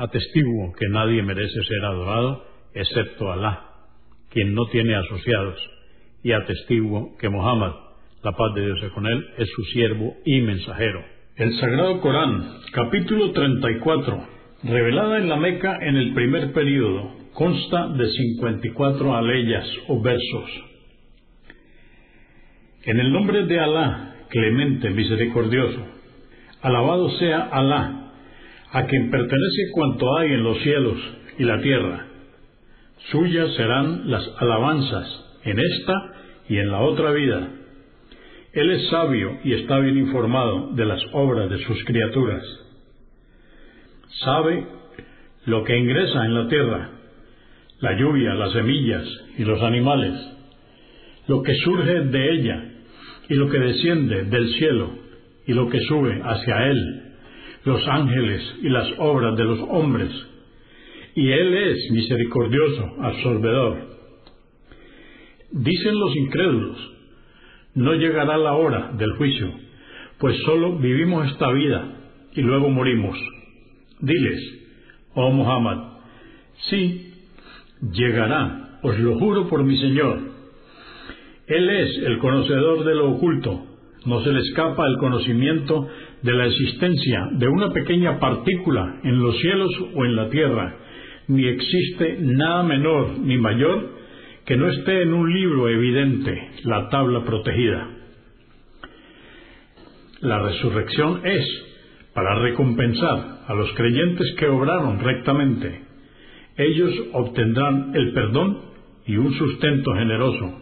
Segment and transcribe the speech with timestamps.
[0.00, 3.66] Atestiguo que nadie merece ser adorado excepto Alá,
[4.30, 5.58] quien no tiene asociados,
[6.22, 7.72] y atestiguo que Muhammad,
[8.22, 11.04] la paz de Dios es con él, es su siervo y mensajero.
[11.36, 14.26] El Sagrado Corán, capítulo 34,
[14.64, 20.50] revelada en la Meca en el primer período, consta de 54 aleyas o versos.
[22.84, 25.84] En el nombre de Alá, clemente, misericordioso,
[26.62, 27.99] alabado sea Alá,
[28.72, 30.98] a quien pertenece cuanto hay en los cielos
[31.38, 32.06] y la tierra.
[33.10, 35.94] Suyas serán las alabanzas en esta
[36.48, 37.48] y en la otra vida.
[38.52, 42.42] Él es sabio y está bien informado de las obras de sus criaturas.
[44.24, 44.66] Sabe
[45.46, 46.90] lo que ingresa en la tierra,
[47.80, 49.06] la lluvia, las semillas
[49.38, 50.14] y los animales,
[51.26, 52.64] lo que surge de ella
[53.28, 54.90] y lo que desciende del cielo
[55.46, 56.99] y lo que sube hacia él,
[57.64, 60.10] los ángeles y las obras de los hombres.
[61.14, 63.90] Y Él es misericordioso, absorbedor.
[65.52, 66.90] Dicen los incrédulos,
[67.74, 69.52] no llegará la hora del juicio,
[70.18, 72.00] pues solo vivimos esta vida
[72.34, 73.18] y luego morimos.
[74.00, 74.40] Diles,
[75.14, 75.98] oh Muhammad,
[76.68, 77.14] sí,
[77.92, 80.20] llegará, os lo juro por mi Señor.
[81.46, 83.66] Él es el conocedor de lo oculto,
[84.06, 85.88] no se le escapa el conocimiento
[86.22, 90.76] de la existencia de una pequeña partícula en los cielos o en la tierra,
[91.28, 94.00] ni existe nada menor ni mayor
[94.44, 97.88] que no esté en un libro evidente la tabla protegida.
[100.20, 101.46] La resurrección es
[102.14, 105.82] para recompensar a los creyentes que obraron rectamente.
[106.56, 108.58] Ellos obtendrán el perdón
[109.06, 110.58] y un sustento generoso.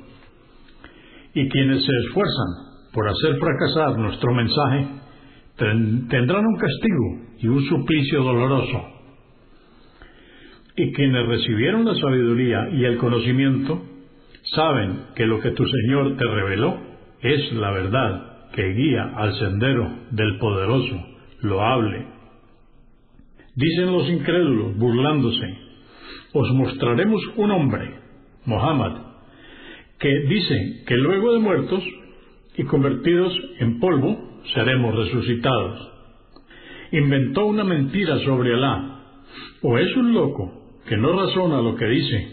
[1.35, 4.87] Y quienes se esfuerzan por hacer fracasar nuestro mensaje
[5.59, 8.99] tendrán un castigo y un suplicio doloroso
[10.79, 13.83] y quienes recibieron la sabiduría y el conocimiento
[14.55, 16.79] saben que lo que tu Señor te reveló
[17.21, 21.05] es la verdad que guía al sendero del poderoso,
[21.41, 22.07] loable.
[23.57, 25.59] Dicen los incrédulos, burlándose,
[26.33, 27.95] os mostraremos un hombre,
[28.47, 29.03] Mohammed,
[29.99, 31.83] que dice que luego de muertos
[32.57, 35.93] y convertidos en polvo seremos resucitados.
[36.93, 39.03] Inventó una mentira sobre Alá,
[39.62, 42.28] o es un loco, que no razona lo que dice,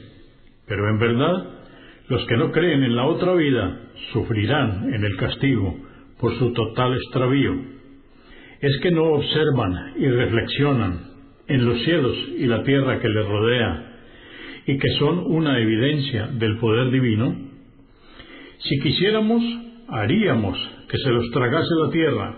[0.68, 1.56] pero en verdad
[2.08, 3.80] los que no creen en la otra vida
[4.14, 5.76] sufrirán en el castigo
[6.20, 7.54] por su total extravío.
[8.62, 11.00] Es que no observan y reflexionan
[11.48, 13.92] en los cielos y la tierra que les rodea
[14.68, 17.36] y que son una evidencia del poder divino.
[18.60, 19.44] Si quisiéramos,
[19.90, 20.58] haríamos
[20.90, 22.36] que se los tragase la tierra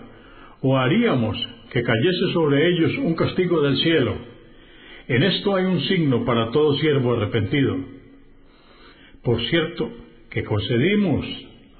[0.62, 1.36] o haríamos
[1.70, 4.38] que cayese sobre ellos un castigo del cielo
[5.08, 7.78] en esto hay un signo para todo siervo arrepentido.
[9.24, 9.90] Por cierto,
[10.30, 11.24] que concedimos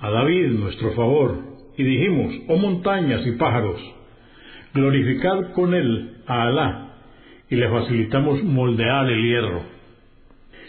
[0.00, 1.38] a David nuestro favor
[1.76, 3.82] y dijimos, oh montañas y pájaros,
[4.72, 6.94] glorificad con él a Alá
[7.50, 9.62] y le facilitamos moldear el hierro.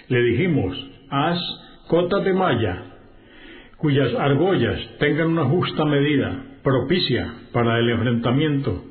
[0.09, 1.39] Le dijimos, haz
[1.88, 2.88] cotas de malla,
[3.79, 8.83] cuyas argollas tengan una justa medida, propicia para el enfrentamiento,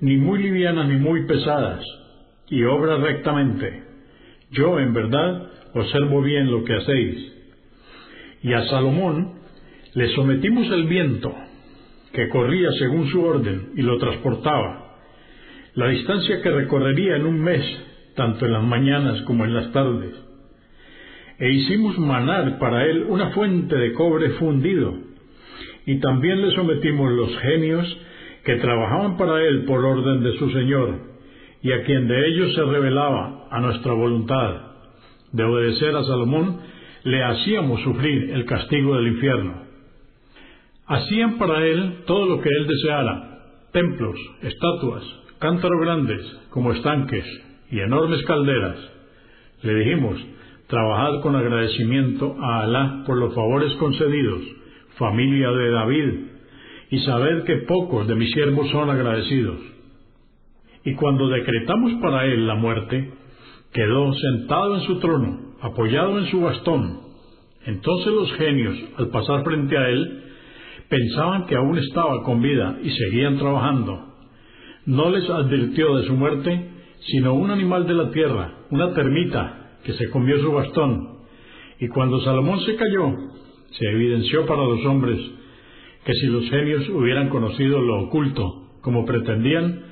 [0.00, 1.84] ni muy livianas ni muy pesadas,
[2.48, 3.82] y obra rectamente.
[4.52, 7.32] Yo, en verdad, observo bien lo que hacéis.
[8.42, 9.40] Y a Salomón
[9.94, 11.34] le sometimos el viento,
[12.12, 14.96] que corría según su orden y lo transportaba,
[15.74, 17.64] la distancia que recorrería en un mes,
[18.14, 20.27] tanto en las mañanas como en las tardes.
[21.38, 24.94] E hicimos manar para él una fuente de cobre fundido,
[25.86, 27.98] y también le sometimos los genios
[28.44, 31.00] que trabajaban para él por orden de su Señor,
[31.62, 34.68] y a quien de ellos se revelaba a nuestra voluntad,
[35.32, 36.60] de obedecer a Salomón,
[37.04, 39.62] le hacíamos sufrir el castigo del infierno.
[40.86, 43.38] Hacían para él todo lo que él deseara,
[43.72, 45.04] templos, estatuas,
[45.38, 47.24] cántaros grandes como estanques
[47.70, 48.78] y enormes calderas.
[49.62, 50.18] Le dijimos,
[50.68, 54.42] trabajad con agradecimiento a Alá por los favores concedidos,
[54.98, 56.14] familia de David,
[56.90, 59.58] y sabed que pocos de mis siervos son agradecidos.
[60.84, 63.12] Y cuando decretamos para él la muerte,
[63.72, 67.00] quedó sentado en su trono, apoyado en su bastón.
[67.66, 70.22] Entonces los genios, al pasar frente a él,
[70.88, 74.06] pensaban que aún estaba con vida y seguían trabajando.
[74.86, 76.70] No les advirtió de su muerte,
[77.00, 81.18] sino un animal de la tierra, una termita, que se comió su bastón.
[81.80, 83.14] Y cuando Salomón se cayó,
[83.70, 85.18] se evidenció para los hombres
[86.04, 89.82] que si los genios hubieran conocido lo oculto, como pretendían,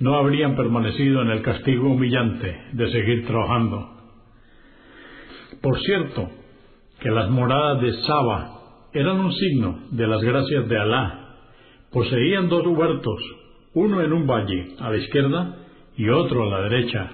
[0.00, 3.90] no habrían permanecido en el castigo humillante de seguir trabajando.
[5.60, 6.30] Por cierto,
[7.00, 8.58] que las moradas de Saba
[8.92, 11.36] eran un signo de las gracias de Alá.
[11.92, 13.20] Poseían dos huertos,
[13.74, 15.56] uno en un valle a la izquierda
[15.96, 17.10] y otro a la derecha.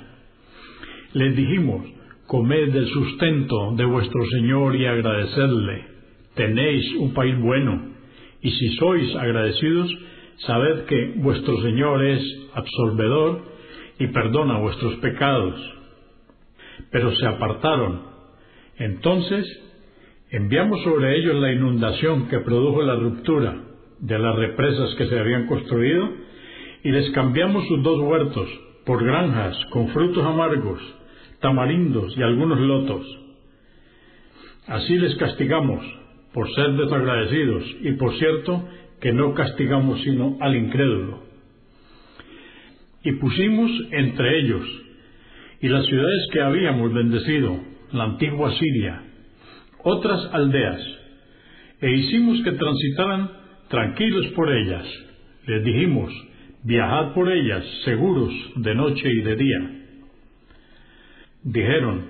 [1.14, 1.86] Les dijimos,
[2.26, 5.84] comed del sustento de vuestro Señor y agradecedle.
[6.34, 7.94] Tenéis un país bueno,
[8.42, 9.94] y si sois agradecidos,
[10.38, 12.22] sabed que vuestro Señor es
[12.54, 13.42] absolvedor
[13.98, 15.54] y perdona vuestros pecados.
[16.90, 18.02] Pero se apartaron.
[18.78, 19.46] Entonces
[20.30, 23.62] enviamos sobre ellos la inundación que produjo la ruptura
[24.00, 26.10] de las represas que se habían construido
[26.82, 28.48] y les cambiamos sus dos huertos
[28.84, 30.80] por granjas con frutos amargos,
[31.44, 33.06] tamarindos y algunos lotos.
[34.66, 35.84] Así les castigamos
[36.32, 38.66] por ser desagradecidos y por cierto
[38.98, 41.22] que no castigamos sino al incrédulo.
[43.02, 44.64] Y pusimos entre ellos
[45.60, 47.60] y las ciudades que habíamos bendecido,
[47.92, 49.02] la antigua Siria,
[49.82, 50.80] otras aldeas,
[51.82, 53.30] e hicimos que transitaran
[53.68, 54.86] tranquilos por ellas.
[55.46, 56.10] Les dijimos,
[56.62, 59.83] viajad por ellas seguros de noche y de día.
[61.44, 62.06] Dijeron,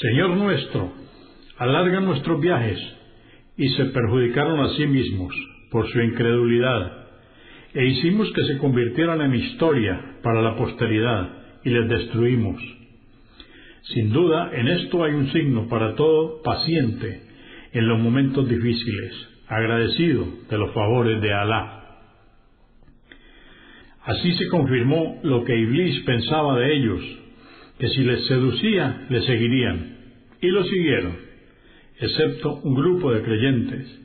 [0.00, 0.92] Señor nuestro,
[1.56, 2.80] alarga nuestros viajes,
[3.56, 5.32] y se perjudicaron a sí mismos
[5.70, 7.06] por su incredulidad,
[7.74, 11.28] e hicimos que se convirtieran en historia para la posteridad,
[11.62, 12.60] y les destruimos.
[13.82, 17.22] Sin duda, en esto hay un signo para todo paciente
[17.72, 21.76] en los momentos difíciles, agradecido de los favores de Alá.
[24.02, 27.19] Así se confirmó lo que Iblis pensaba de ellos,
[27.80, 29.96] que si les seducía, le seguirían,
[30.42, 31.16] y lo siguieron,
[31.98, 34.00] excepto un grupo de creyentes.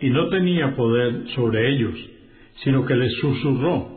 [0.00, 1.94] Y no tenía poder sobre ellos,
[2.64, 3.96] sino que les susurró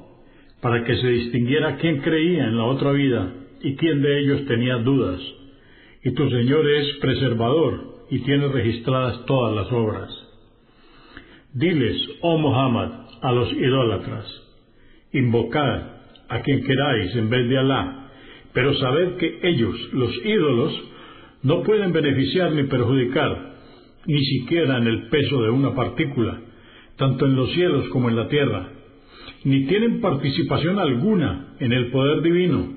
[0.62, 4.76] para que se distinguiera quién creía en la otra vida y quién de ellos tenía
[4.78, 5.22] dudas.
[6.04, 10.10] Y tu Señor es preservador y tiene registradas todas las obras.
[11.54, 14.26] Diles, oh Muhammad, a los idólatras,
[15.14, 18.00] invocad a quien queráis en vez de Alá,
[18.54, 20.84] pero sabed que ellos, los ídolos,
[21.44, 23.56] no pueden beneficiar ni perjudicar,
[24.06, 26.42] ni siquiera en el peso de una partícula,
[26.98, 28.72] tanto en los cielos como en la tierra,
[29.44, 32.74] ni tienen participación alguna en el poder divino,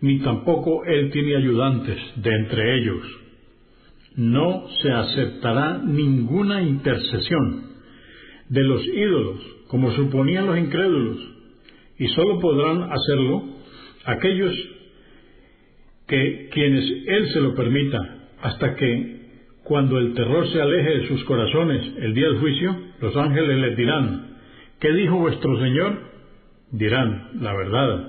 [0.00, 3.02] ni tampoco él tiene ayudantes de entre ellos.
[4.16, 7.66] No se aceptará ninguna intercesión
[8.48, 11.18] de los ídolos, como suponían los incrédulos,
[11.98, 13.44] y sólo podrán hacerlo
[14.04, 14.54] aquellos
[16.06, 17.98] que quienes él se lo permita,
[18.42, 19.16] hasta que
[19.64, 23.76] cuando el terror se aleje de sus corazones el día del juicio, los ángeles les
[23.76, 24.36] dirán,
[24.78, 25.98] ¿qué dijo vuestro Señor?
[26.70, 28.08] Dirán, la verdad,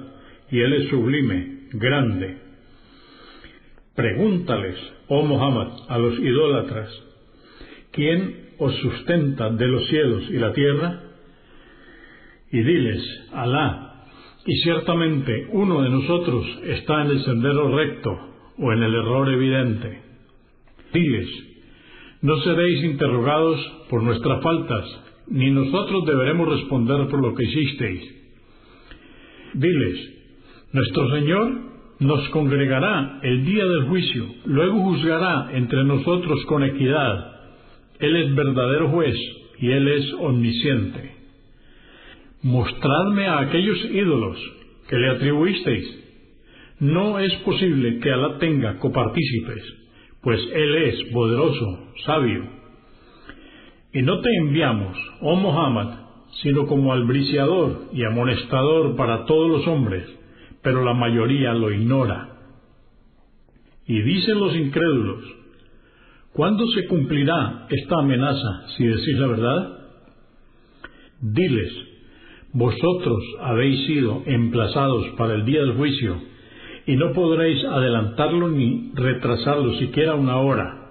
[0.52, 2.38] y él es sublime, grande.
[3.96, 4.76] Pregúntales,
[5.08, 6.90] oh Muhammad, a los idólatras,
[7.92, 11.02] ¿quién os sustenta de los cielos y la tierra?
[12.52, 13.87] Y diles, Alá,
[14.48, 18.18] y ciertamente uno de nosotros está en el sendero recto
[18.58, 20.02] o en el error evidente.
[20.94, 21.28] Diles,
[22.22, 24.86] no seréis interrogados por nuestras faltas,
[25.28, 28.16] ni nosotros deberemos responder por lo que hicisteis.
[29.54, 30.14] Diles,
[30.72, 31.52] nuestro Señor
[32.00, 37.34] nos congregará el día del juicio, luego juzgará entre nosotros con equidad.
[38.00, 39.16] Él es verdadero juez
[39.60, 41.17] y Él es omnisciente.
[42.44, 44.38] Mostradme a aquellos ídolos
[44.90, 46.06] que le atribuisteis.
[46.80, 49.64] No es posible que Alá tenga copartícipes,
[50.22, 52.44] pues Él es poderoso, sabio.
[53.94, 56.00] Y no te enviamos, oh Muhammad,
[56.44, 60.18] sino como albriciador y amonestador para todos los hombres
[60.68, 62.28] pero la mayoría lo ignora.
[63.86, 65.24] Y dicen los incrédulos,
[66.34, 69.78] ¿cuándo se cumplirá esta amenaza si decís la verdad?
[71.22, 71.72] Diles,
[72.58, 76.20] vosotros habéis sido emplazados para el día del juicio,
[76.88, 80.90] y no podréis adelantarlo ni retrasarlo siquiera una hora.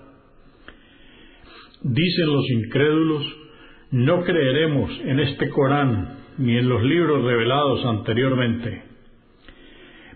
[1.82, 3.26] Dicen los incrédulos,
[3.90, 8.84] no creeremos en este Corán ni en los libros revelados anteriormente.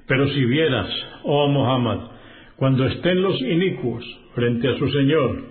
[0.07, 0.89] Pero si vieras,
[1.25, 2.11] oh Muhammad,
[2.55, 4.05] cuando estén los inicuos
[4.37, 5.43] frente a su Señor,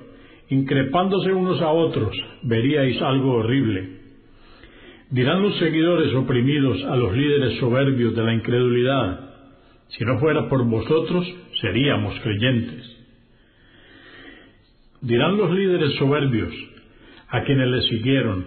[0.50, 3.99] increpándose unos a otros, veríais algo horrible.
[5.12, 9.30] Dirán los seguidores oprimidos a los líderes soberbios de la incredulidad,
[9.88, 11.26] si no fuera por vosotros,
[11.62, 12.86] seríamos creyentes.
[15.02, 16.54] Dirán los líderes soberbios
[17.30, 18.46] a quienes le siguieron,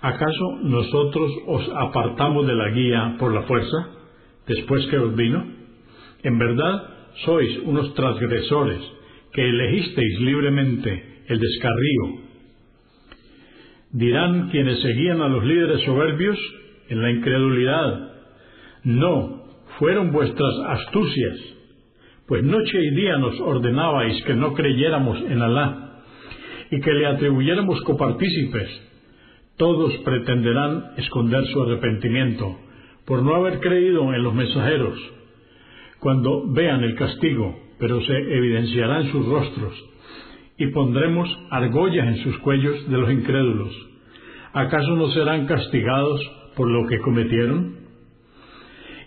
[0.00, 3.88] ¿acaso nosotros os apartamos de la guía por la fuerza
[4.46, 5.44] después que os vino?
[6.22, 6.88] En verdad
[7.24, 8.80] sois unos transgresores
[9.32, 12.25] que elegisteis libremente el descarrío
[13.92, 16.38] Dirán quienes seguían a los líderes soberbios
[16.88, 18.12] en la incredulidad,
[18.84, 19.44] no,
[19.78, 21.38] fueron vuestras astucias,
[22.26, 26.02] pues noche y día nos ordenabais que no creyéramos en Alá
[26.70, 28.68] y que le atribuyéramos copartícipes.
[29.56, 32.58] Todos pretenderán esconder su arrepentimiento
[33.06, 34.98] por no haber creído en los mensajeros.
[36.00, 39.95] Cuando vean el castigo, pero se evidenciará en sus rostros
[40.58, 43.74] y pondremos argollas en sus cuellos de los incrédulos.
[44.52, 46.20] ¿Acaso no serán castigados
[46.56, 47.76] por lo que cometieron?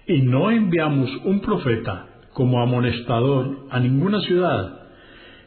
[0.08, 4.80] Y no enviamos un profeta como amonestador a ninguna ciudad,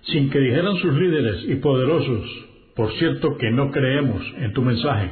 [0.03, 2.29] sin que dijeran sus líderes y poderosos,
[2.75, 5.11] por cierto que no creemos en tu mensaje.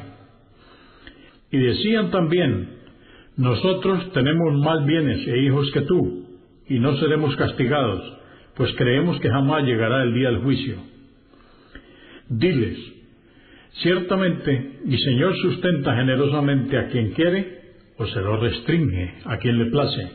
[1.53, 2.81] Y decían también,
[3.37, 6.27] nosotros tenemos más bienes e hijos que tú,
[6.69, 8.20] y no seremos castigados
[8.61, 10.75] pues creemos que jamás llegará el día del juicio.
[12.29, 12.77] Diles,
[13.81, 17.59] ciertamente mi Señor sustenta generosamente a quien quiere
[17.97, 20.11] o se lo restringe a quien le place,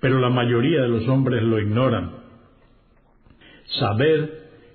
[0.00, 2.16] pero la mayoría de los hombres lo ignoran.
[3.78, 4.28] Sabed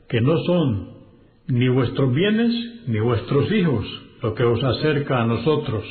[0.07, 0.93] que no son
[1.47, 2.53] ni vuestros bienes
[2.87, 3.85] ni vuestros hijos
[4.23, 5.83] lo que os acerca a nosotros,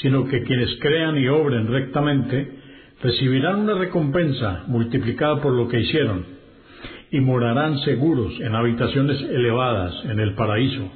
[0.00, 2.61] sino que quienes crean y obren rectamente
[3.02, 6.24] recibirán una recompensa multiplicada por lo que hicieron
[7.10, 10.90] y morarán seguros en habitaciones elevadas en el paraíso.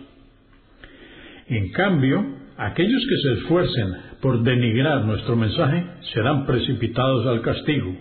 [1.48, 2.24] En cambio,
[2.56, 5.84] aquellos que se esfuercen por denigrar nuestro mensaje
[6.14, 7.94] serán precipitados al castigo.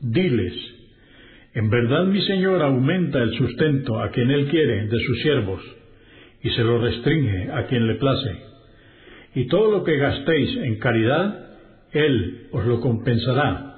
[0.00, 0.54] Diles,
[1.54, 5.60] en verdad mi Señor aumenta el sustento a quien Él quiere de sus siervos
[6.42, 8.48] y se lo restringe a quien le place.
[9.34, 11.47] Y todo lo que gastéis en caridad,
[11.92, 13.68] él os lo compensará,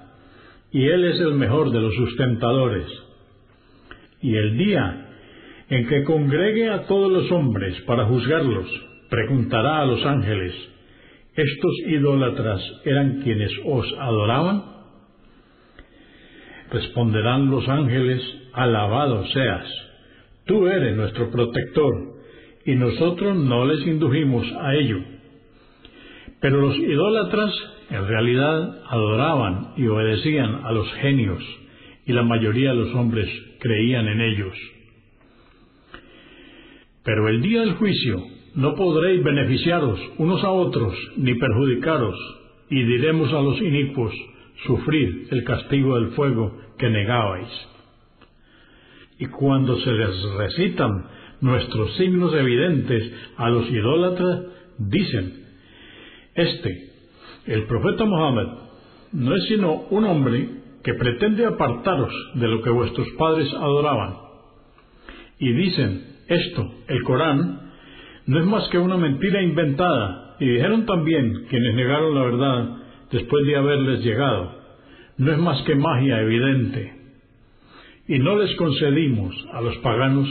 [0.73, 2.87] y Él es el mejor de los sustentadores.
[4.21, 5.09] Y el día
[5.69, 8.67] en que congregue a todos los hombres para juzgarlos,
[9.09, 10.55] preguntará a los ángeles,
[11.35, 14.65] ¿estos idólatras eran quienes os adoraban?
[16.71, 19.67] Responderán los ángeles, alabado seas,
[20.47, 21.95] tú eres nuestro protector,
[22.65, 24.99] y nosotros no les indujimos a ello.
[26.41, 27.53] Pero los idólatras
[27.91, 31.43] en realidad adoraban y obedecían a los genios
[32.07, 33.29] y la mayoría de los hombres
[33.59, 34.57] creían en ellos.
[37.05, 38.23] Pero el día del juicio
[38.55, 42.17] no podréis beneficiaros unos a otros ni perjudicaros
[42.69, 44.15] y diremos a los inicuos
[44.67, 47.49] sufrir el castigo del fuego que negabais.
[49.19, 51.07] Y cuando se les recitan
[51.41, 54.43] nuestros signos evidentes a los idólatras,
[54.79, 55.45] dicen,
[56.35, 56.90] este
[57.47, 58.49] el profeta Mohammed
[59.13, 60.49] no es sino un hombre
[60.83, 64.15] que pretende apartaros de lo que vuestros padres adoraban.
[65.39, 67.73] Y dicen, esto, el Corán,
[68.27, 70.37] no es más que una mentira inventada.
[70.39, 72.77] Y dijeron también quienes negaron la verdad
[73.11, 74.55] después de haberles llegado,
[75.19, 76.95] no es más que magia evidente.
[78.09, 80.29] Y no les concedimos a los paganos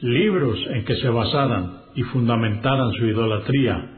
[0.00, 3.95] libros en que se basaran y fundamentaran su idolatría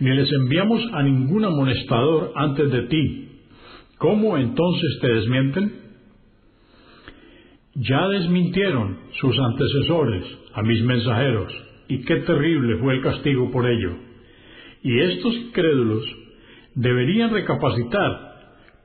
[0.00, 3.28] ni les enviamos a ningún amonestador antes de ti.
[3.98, 5.72] ¿Cómo entonces te desmienten?
[7.74, 10.24] Ya desmintieron sus antecesores
[10.54, 11.52] a mis mensajeros,
[11.88, 13.96] y qué terrible fue el castigo por ello.
[14.82, 16.04] Y estos crédulos
[16.74, 18.28] deberían recapacitar,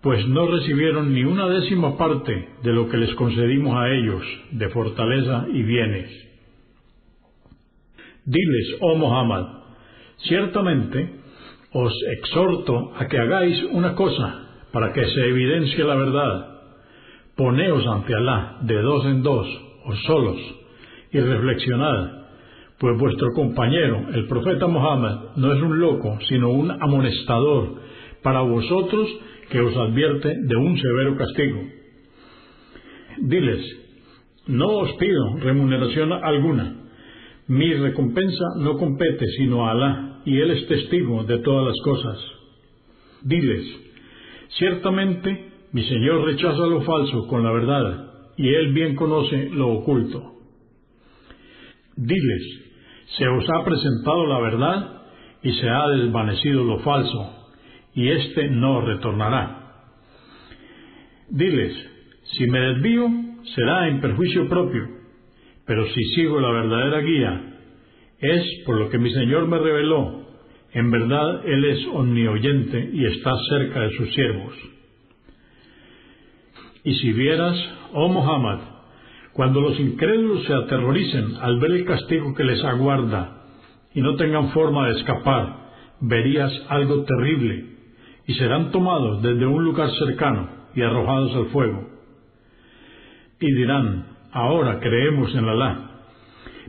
[0.01, 4.69] pues no recibieron ni una décima parte de lo que les concedimos a ellos de
[4.69, 6.09] fortaleza y bienes.
[8.25, 9.62] Diles, oh Muhammad,
[10.23, 11.21] Ciertamente,
[11.73, 16.53] os exhorto a que hagáis una cosa para que se evidencie la verdad,
[17.35, 19.47] poneos ante Alá de dos en dos
[19.85, 20.37] o solos
[21.11, 22.23] y reflexionad,
[22.79, 27.75] pues vuestro compañero, el profeta Mohammed, no es un loco, sino un amonestador
[28.21, 29.07] para vosotros
[29.49, 31.61] que os advierte de un severo castigo.
[33.19, 33.61] Diles,
[34.47, 36.75] no os pido remuneración alguna.
[37.47, 42.19] Mi recompensa no compete sino a Alá, y Él es testigo de todas las cosas.
[43.23, 43.65] Diles,
[44.57, 50.33] ciertamente mi Señor rechaza lo falso con la verdad, y Él bien conoce lo oculto.
[51.95, 52.63] Diles,
[53.17, 55.01] se os ha presentado la verdad
[55.41, 57.49] y se ha desvanecido lo falso,
[57.93, 59.59] y éste no retornará.
[61.29, 61.73] Diles,
[62.23, 63.07] si me desvío,
[63.55, 64.87] será en perjuicio propio,
[65.65, 67.52] pero si sigo la verdadera guía,
[68.23, 70.23] es por lo que mi Señor me reveló.
[70.71, 74.53] En verdad Él es omnioyente y está cerca de sus siervos.
[76.85, 77.55] Y si vieras,
[77.93, 78.59] oh Muhammad,
[79.33, 83.43] cuando los incrédulos se aterroricen al ver el castigo que les aguarda
[83.93, 85.63] y no tengan forma de escapar,
[85.99, 87.65] verías algo terrible
[88.25, 91.89] y serán tomados desde un lugar cercano y arrojados al fuego.
[93.39, 95.92] Y dirán, ahora creemos en Alá.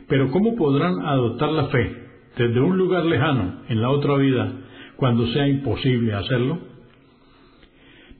[0.07, 1.95] Pero ¿cómo podrán adoptar la fe
[2.37, 4.51] desde un lugar lejano en la otra vida
[4.97, 6.59] cuando sea imposible hacerlo?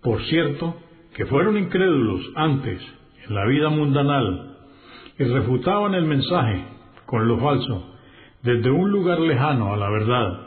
[0.02, 0.76] Por cierto,
[1.16, 2.80] que fueron incrédulos antes,
[3.28, 4.58] en la vida mundanal,
[5.18, 6.66] y refutaban el mensaje
[7.06, 7.96] con lo falso,
[8.44, 10.46] desde un lugar lejano a la verdad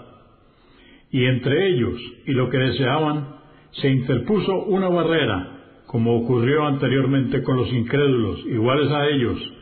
[1.10, 3.36] y entre ellos y lo que deseaban
[3.72, 9.52] se interpuso una barrera, como ocurrió anteriormente con los incrédulos, iguales a ellos,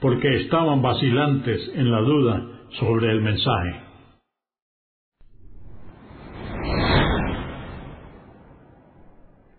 [0.00, 2.46] porque estaban vacilantes en la duda
[2.78, 3.80] sobre el mensaje.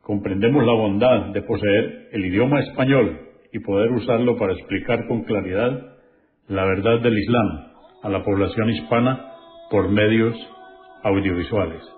[0.02, 3.18] Comprendemos la bondad de poseer el idioma español
[3.52, 5.96] y poder usarlo para explicar con claridad
[6.46, 7.64] la verdad del Islam
[8.02, 9.32] a la población hispana
[9.70, 10.36] por medios
[11.02, 11.97] audiovisuales.